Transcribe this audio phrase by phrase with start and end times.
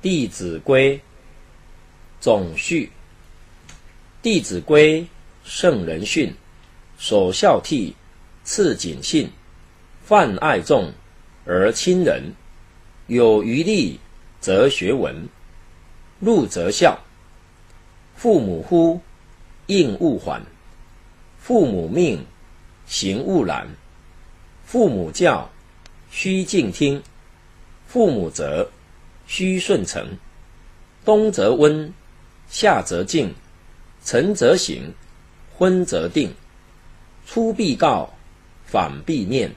[0.00, 0.96] 弟子规》
[2.20, 2.92] 总序，
[4.22, 5.02] 《弟子规》
[5.42, 6.32] 圣人训，
[6.98, 7.94] 首孝悌，
[8.44, 9.28] 次谨信，
[10.04, 10.92] 泛爱众
[11.44, 12.32] 而亲仁，
[13.08, 13.98] 有余力
[14.38, 15.28] 则学文，
[16.20, 16.96] 入则孝。
[18.14, 19.00] 父母呼，
[19.66, 20.40] 应勿缓；
[21.40, 22.24] 父母命，
[22.86, 23.66] 行勿懒；
[24.64, 25.50] 父母教，
[26.08, 27.02] 须敬听；
[27.88, 28.70] 父母责，
[29.28, 30.18] 须顺承。
[31.04, 31.94] 冬则温，
[32.48, 33.32] 夏则静，
[34.04, 34.92] 晨则省，
[35.56, 36.34] 昏则定。
[37.24, 38.12] 出必告，
[38.64, 39.54] 反必面。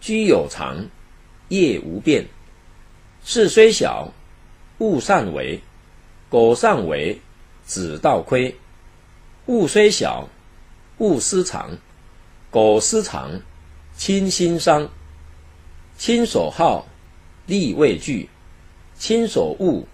[0.00, 0.84] 居有常，
[1.48, 2.26] 业无变。
[3.22, 4.12] 事虽小，
[4.78, 5.60] 勿擅为；
[6.28, 7.20] 苟擅为，
[7.64, 8.56] 子道亏。
[9.46, 10.28] 物虽小，
[10.98, 11.70] 勿私藏；
[12.50, 13.40] 苟私藏，
[13.96, 14.88] 亲心伤。
[15.98, 16.86] 亲所好，
[17.46, 18.28] 力未惧；
[18.98, 19.84] 亲所恶，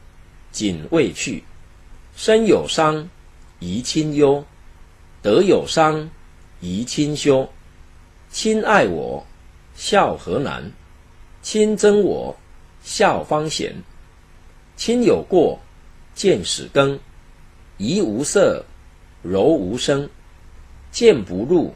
[0.50, 1.44] 谨未去。
[2.14, 3.08] 身有伤，
[3.60, 4.44] 贻亲忧；
[5.22, 6.10] 德有伤，
[6.60, 7.48] 贻亲羞。
[8.30, 9.26] 亲爱我，
[9.74, 10.62] 孝何难；
[11.42, 12.36] 亲憎我，
[12.82, 13.74] 孝方贤。
[14.76, 15.58] 亲有过，
[16.14, 16.98] 见使更。
[17.78, 18.64] 怡无色，
[19.22, 20.08] 柔无声，
[20.90, 21.74] 谏不入，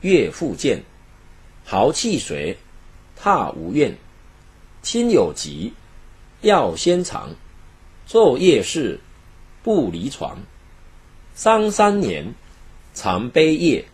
[0.00, 0.82] 悦复谏。
[1.64, 2.56] 豪气随，
[3.16, 3.96] 踏无怨。
[4.82, 5.72] 亲有疾，
[6.42, 7.30] 药先尝。
[8.08, 8.98] 昼夜侍，
[9.62, 10.36] 不离床。
[11.34, 12.34] 丧三年，
[12.94, 13.84] 常悲夜。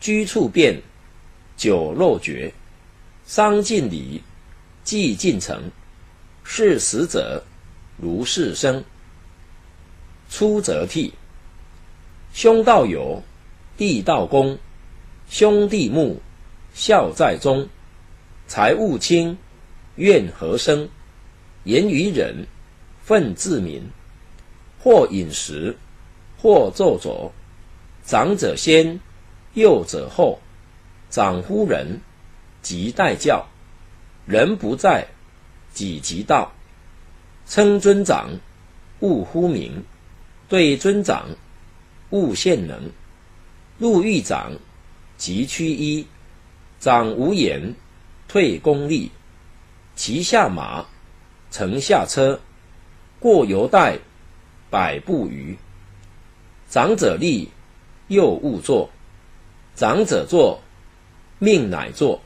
[0.00, 0.82] 居处变，
[1.56, 2.52] 酒肉绝。
[3.24, 4.20] 丧尽礼，
[4.82, 5.70] 祭尽诚。
[6.42, 7.44] 事死者，
[7.96, 8.84] 如事生。
[10.28, 11.12] 出则悌。
[12.34, 13.22] 兄道友，
[13.76, 14.58] 弟道恭。
[15.28, 16.20] 兄弟睦，
[16.74, 17.68] 孝在中。
[18.48, 19.38] 财物轻，
[19.94, 20.88] 怨何生？
[21.64, 22.46] 言语忍。
[23.04, 23.82] 愤自泯，
[24.78, 25.76] 或饮食，
[26.38, 27.32] 或坐走。
[28.04, 29.00] 长者先，
[29.54, 30.38] 幼者后。
[31.10, 32.00] 长呼人，
[32.62, 33.44] 即待教。
[34.24, 35.08] 人不在，
[35.74, 36.52] 己即到。
[37.44, 38.30] 称尊长，
[39.00, 39.82] 勿呼名。
[40.48, 41.26] 对尊长，
[42.10, 42.92] 勿献能。
[43.78, 44.52] 入狱长，
[45.16, 46.06] 即趋揖。
[46.78, 47.74] 长无言，
[48.28, 49.10] 退公立。
[49.96, 50.86] 骑下马，
[51.52, 52.40] 乘下车。
[53.20, 53.98] 过犹待，
[54.68, 55.56] 百步余。
[56.68, 57.48] 长者立，
[58.08, 58.88] 幼勿坐；
[59.76, 60.60] 长者坐，
[61.38, 62.20] 命乃坐。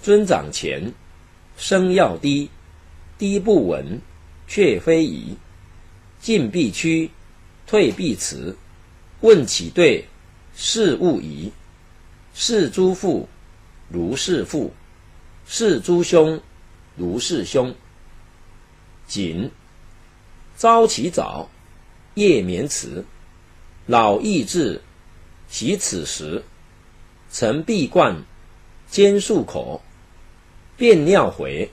[0.00, 0.92] 尊长前，
[1.58, 2.48] 声要低，
[3.18, 4.00] 低不闻，
[4.46, 5.36] 却非宜。
[6.20, 7.10] 进必趋，
[7.66, 8.56] 退必迟。
[9.20, 10.04] 问起对，
[10.54, 11.52] 事勿疑。
[12.32, 13.28] 事诸父，
[13.88, 14.70] 如是父；
[15.46, 16.40] 事诸兄，
[16.96, 17.74] 如是兄。
[19.06, 19.50] 谨。
[20.56, 21.48] 朝起早，
[22.14, 23.04] 夜眠迟。
[23.86, 24.82] 老易至，
[25.48, 26.42] 习此时。
[27.30, 28.24] 晨必冠，
[28.88, 29.82] 兼漱口。
[30.76, 31.70] 便尿回，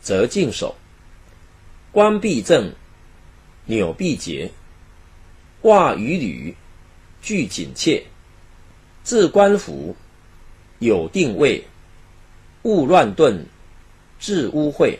[0.00, 0.76] 则净手。
[1.92, 2.72] 冠必正，
[3.66, 4.50] 纽必结。
[5.62, 6.56] 袜与履，
[7.20, 8.04] 俱紧切。
[9.04, 9.94] 置冠服，
[10.78, 11.64] 有定位。
[12.62, 13.46] 勿乱顿，
[14.18, 14.98] 致污秽。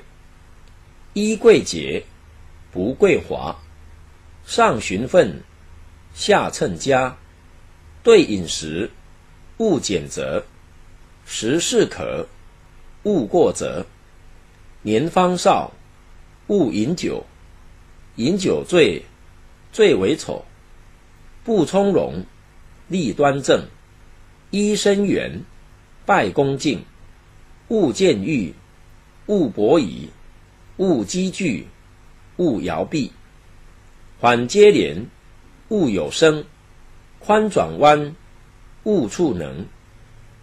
[1.14, 2.04] 衣贵洁。
[2.70, 3.54] 不贵华，
[4.46, 5.42] 上循分，
[6.14, 7.14] 下称家。
[8.02, 8.90] 对饮食，
[9.58, 10.42] 勿拣择；
[11.26, 12.26] 食适可，
[13.02, 13.84] 勿过则。
[14.80, 15.72] 年方少，
[16.46, 17.24] 勿饮酒；
[18.16, 19.04] 饮酒醉，
[19.70, 20.46] 最为丑。
[21.44, 22.24] 不从容，
[22.88, 23.66] 立端正。
[24.50, 25.42] 揖生圆，
[26.06, 26.82] 拜恭敬。
[27.68, 28.54] 勿见欲，
[29.26, 30.08] 勿博疑，
[30.82, 31.68] 勿积聚。
[32.38, 33.12] 勿摇臂，
[34.18, 35.06] 缓接连，
[35.68, 36.42] 勿有声；
[37.20, 38.16] 宽转弯，
[38.82, 39.64] 勿触能。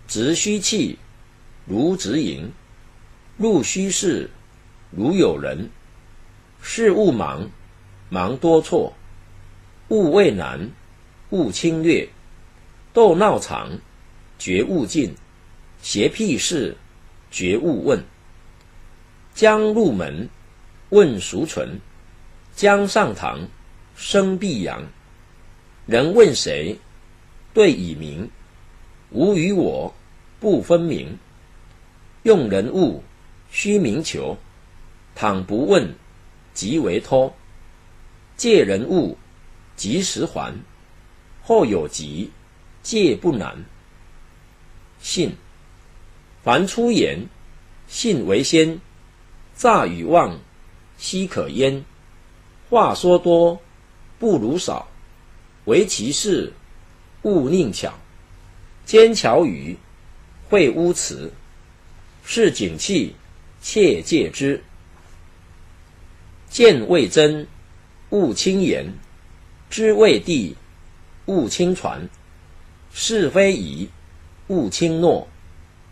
[0.07, 0.97] 直虚气，
[1.66, 2.51] 如直盈；
[3.35, 4.29] 入虚室，
[4.91, 5.69] 如有人。
[6.61, 7.49] 事勿忙，
[8.09, 8.93] 忙多错；
[9.90, 10.72] 勿畏难，
[11.31, 12.08] 勿侵略。
[12.93, 13.78] 斗闹场，
[14.37, 15.11] 绝勿近；
[15.81, 16.78] 邪僻事，
[17.29, 18.02] 绝勿问。
[19.40, 20.28] 将入门。
[20.90, 21.80] 问孰存？
[22.58, 23.47] 将上堂，
[23.96, 24.84] 生必扬。
[25.86, 26.78] 人问谁？
[27.53, 28.30] 对以明。
[29.12, 29.96] 吾与我，
[30.41, 31.18] 不分明。
[32.24, 33.02] 用人物，
[33.50, 34.38] 须明求。
[35.16, 35.96] 倘不问，
[36.53, 37.34] 即为托。
[38.36, 39.18] 借人物，
[39.78, 40.53] 及时还。
[41.41, 42.30] 后有急，
[42.84, 43.64] 借不难。
[45.00, 45.34] 信，
[46.44, 47.26] 凡出言，
[47.88, 48.82] 信为先。
[49.59, 50.40] 诈与妄。
[50.97, 51.84] 奚可焉？
[52.70, 53.59] 话说多，
[54.17, 54.88] 不如少。
[55.66, 56.53] 唯其事，
[57.23, 57.94] 勿佞巧。
[58.85, 59.78] 奸巧语，
[60.47, 61.34] 会污词。
[62.23, 63.16] 是景气，
[63.61, 64.64] 切戒之。
[66.50, 67.46] 见未真，
[68.12, 68.85] 勿轻言；
[69.70, 70.55] 知未地，
[71.26, 72.08] 勿轻传。
[72.94, 73.90] 是非疑，
[74.47, 75.28] 勿轻诺。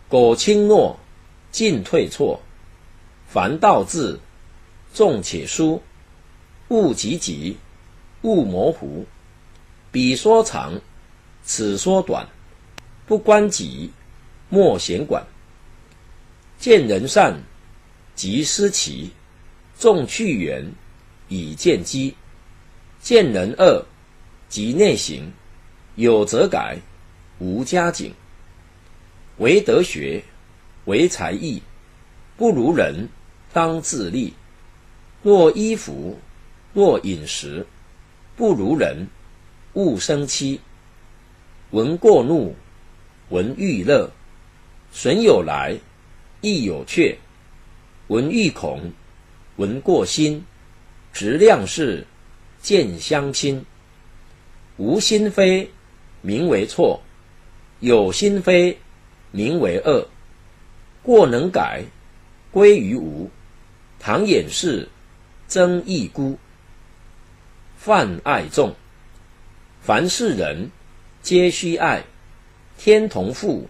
[0.08, 0.98] 苟轻诺，
[1.52, 2.40] 进退错。
[3.30, 4.18] 凡道字，
[4.94, 5.82] 重且疏。
[6.68, 7.58] 勿急急，
[8.22, 9.04] 勿模糊。
[9.92, 10.80] 彼说长，
[11.42, 12.26] 此说短。
[13.06, 13.90] 不关己，
[14.48, 15.26] 莫闲管。
[16.58, 17.38] 见人善，
[18.14, 19.10] 即思齐。
[19.78, 20.72] 众去远，
[21.28, 22.14] 以见机；
[23.00, 23.84] 见人恶，
[24.48, 25.30] 即内省。
[25.96, 26.78] 有则改，
[27.38, 28.14] 无加警。
[29.36, 30.24] 唯德学，
[30.86, 31.62] 唯才艺，
[32.36, 33.08] 不如人，
[33.58, 34.30] 当自砺。
[35.20, 36.16] 若衣服，
[36.72, 37.66] 若饮食，
[38.36, 39.08] 不如人，
[39.72, 40.60] 勿生戚。
[41.72, 42.54] 闻过怒，
[43.30, 44.12] 闻欲乐，
[44.92, 45.76] 损有来，
[46.40, 47.18] 亦有却。
[48.06, 48.92] 闻欲恐。
[49.56, 50.44] 闻过心，
[51.12, 52.06] 直量事，
[52.62, 53.66] 见相亲。
[54.76, 55.68] 无心非，
[56.22, 57.00] 名为错；
[57.80, 58.78] 有心非，
[59.32, 60.06] 名为恶。
[61.02, 61.82] 过能改，
[62.52, 63.28] 归于无。
[64.08, 64.88] 唐掩饰，
[65.48, 66.38] 曾益孤。
[67.76, 68.74] 泛爱众，
[69.82, 70.70] 凡是人，
[71.20, 72.04] 皆须爱。
[72.78, 73.64] 天同覆，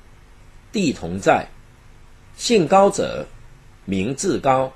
[0.71, 1.49] 地同在。
[2.37, 3.27] 性高者，
[3.85, 4.73] 名自高。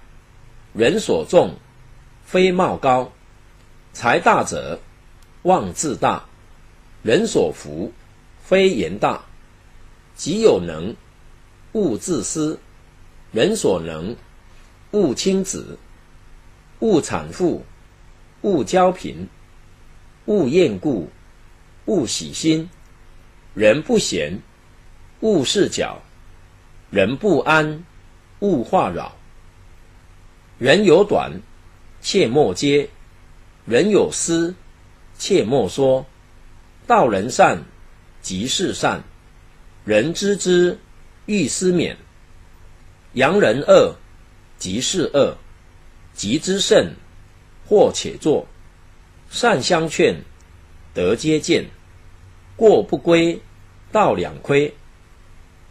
[0.73, 1.55] 人所重，
[2.25, 3.12] 非貌高；
[3.93, 4.81] 财大者，
[5.43, 6.25] 望自大；
[7.05, 7.93] 人所服，
[8.43, 9.26] 非言大。
[10.17, 10.97] 己有能，
[11.70, 12.58] 勿自私；
[13.31, 14.17] 人所能，
[14.93, 15.79] 勿轻子；
[16.81, 17.65] 勿产妇，
[18.43, 19.27] 勿交贫；
[20.27, 21.11] 勿厌故，
[21.87, 22.69] 勿喜新。
[23.55, 24.39] 人不闲，
[25.21, 25.97] 勿事搅；
[26.91, 27.85] 人不安，
[28.41, 29.17] 勿话扰。
[30.59, 31.41] 人有短，
[32.03, 32.89] 切莫揭；
[33.65, 34.55] 人有私，
[35.19, 36.06] 切莫说。
[36.87, 37.62] 道人善，
[38.21, 39.00] 即是善；
[39.87, 40.79] 人知之，
[41.25, 41.97] 欲思勉。
[43.15, 43.97] 扬人恶，
[44.62, 45.35] 即是恶；
[46.14, 46.94] 即之甚，
[47.67, 48.47] 或且作。
[49.29, 50.23] 善相劝，
[50.94, 51.64] 德皆见；
[52.55, 53.43] 过不归，
[53.91, 54.73] 道两亏。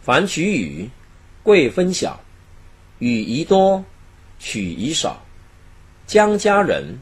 [0.02, 0.90] 凡取与，
[1.42, 2.20] 贵分晓；
[2.98, 3.82] 与宜多。
[4.38, 5.24] 取宜少，
[6.06, 6.98] 将家人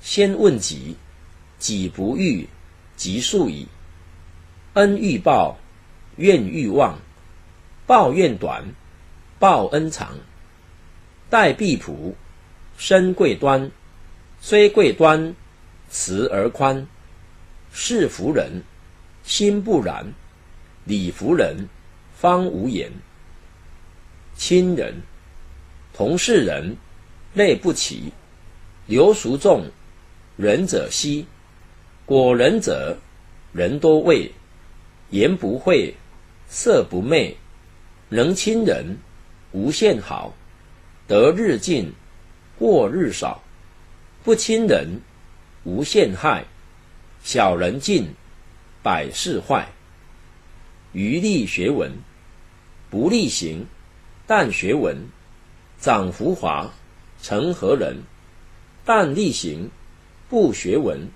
[0.00, 0.96] 先问己，
[1.58, 2.48] 己不欲，
[2.96, 3.68] 即速矣。
[4.72, 5.58] 恩欲报，
[6.16, 6.98] 怨欲忘，
[7.86, 8.64] 报怨短，
[9.38, 10.16] 报恩长。
[11.34, 12.14] 待必朴，
[12.78, 13.68] 身贵端，
[14.40, 15.34] 虽贵端，
[15.90, 16.86] 慈而宽。
[17.72, 18.62] 事服人，
[19.24, 20.04] 心不然；
[20.84, 21.68] 礼服人，
[22.16, 22.88] 方无言。
[24.36, 25.02] 亲人。
[25.92, 26.76] 同是人，
[27.32, 28.12] 类不齐。
[28.86, 29.64] 流俗众，
[30.36, 31.26] 仁者稀。
[32.06, 32.96] 果仁者，
[33.52, 34.30] 人多畏。
[35.10, 35.96] 言不讳，
[36.46, 37.36] 色不昧。
[38.08, 38.98] 能亲人，
[39.50, 40.32] 无限好。
[41.06, 41.92] 得日进，
[42.58, 43.42] 过日少。
[44.22, 45.00] 不亲人，
[45.64, 46.44] 无限害。
[47.22, 48.14] 小人进，
[48.82, 49.68] 百事坏。
[50.92, 51.92] 余力学文，
[52.88, 53.66] 不力行，
[54.26, 54.96] 但学文。
[55.78, 56.72] 长浮华，
[57.20, 58.02] 成何人？
[58.86, 59.70] 但力行，
[60.30, 61.08] 不学文。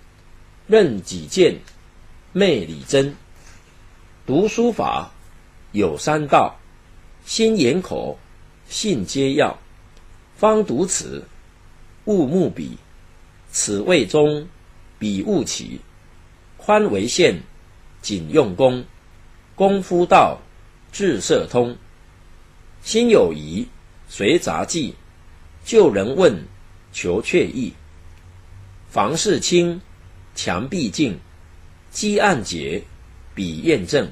[0.67, 1.57] 任己见，
[2.33, 3.15] 昧理真。
[4.27, 5.11] 读书法，
[5.73, 6.59] 有三道：
[7.25, 8.19] 心眼口，
[8.69, 9.59] 信皆要。
[10.39, 11.25] 方读此，
[12.05, 12.79] 勿目彼。
[13.51, 14.47] 此谓中，
[14.97, 15.81] 彼勿起。
[16.57, 17.41] 宽为限，
[18.01, 18.85] 谨用功。
[19.57, 20.41] 功夫道，
[20.93, 21.77] 智色通。
[22.83, 23.67] 心有疑。
[24.09, 24.95] 随杂记，
[25.65, 26.45] 救人问，
[26.93, 27.73] 求却意。
[28.89, 29.81] 房事清，
[30.37, 31.19] 墙壁净，
[31.91, 32.85] 积案结，
[33.35, 34.09] 笔验证。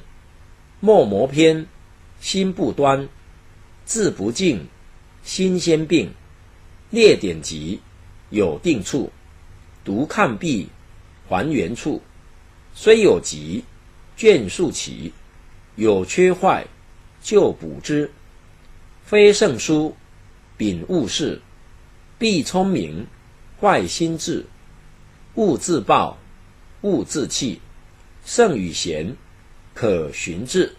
[0.80, 1.66] 墨磨偏，
[2.20, 3.06] 心不端；
[3.84, 4.66] 字不净，
[5.26, 6.14] 新鲜病。
[6.88, 7.80] 列典籍，
[8.30, 9.10] 有定处；
[9.84, 10.68] 读看毕，
[11.28, 12.00] 还原处。
[12.74, 13.64] 虽有急，
[14.16, 15.10] 卷数齐；
[15.74, 16.64] 有缺坏，
[17.20, 18.12] 就补之。
[19.04, 19.96] 非圣书，
[20.56, 21.40] 秉勿事；
[22.20, 23.08] 必聪明，
[23.60, 24.46] 坏心智。
[25.34, 26.16] 勿自暴，
[26.82, 27.60] 勿自弃。
[28.24, 29.16] 圣与贤，
[29.74, 30.76] 可循志。